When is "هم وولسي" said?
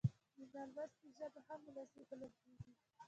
1.47-2.01